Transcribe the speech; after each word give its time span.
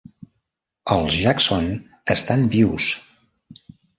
Els 0.95 1.17
Jackson 1.25 1.69
estan 2.15 2.47
vius! 2.57 2.89